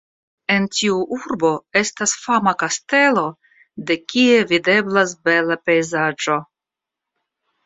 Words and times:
En 0.53 0.63
tiu 0.75 0.95
urbo 1.17 1.51
estas 1.81 2.15
fama 2.21 2.53
kastelo 2.63 3.27
de 3.91 3.99
kie 4.15 4.41
videblas 4.53 5.15
bela 5.29 5.59
pejzaĝo. 5.71 6.41